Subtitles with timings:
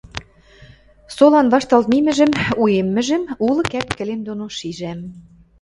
[1.15, 4.99] солан вашталт мимӹжӹм, уэммӹжӹм улы кӓп-кӹлем доно шижӓм.